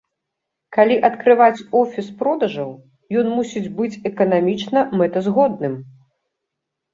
Калі 0.75 0.95
адкрываць 1.09 1.65
офіс 1.81 2.07
продажаў, 2.21 2.71
ён 3.21 3.29
мусіць 3.35 3.63
быць 3.81 3.99
эканамічна 4.11 4.79
мэтазгодным. 5.03 5.79